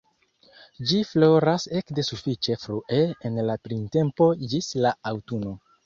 Ĝi 0.91 1.01
floras 1.09 1.67
ekde 1.81 2.07
sufiĉe 2.09 2.59
frue 2.65 3.05
en 3.31 3.41
la 3.53 3.61
printempo 3.69 4.33
ĝis 4.55 4.77
la 4.85 4.99
aŭtuno. 5.15 5.59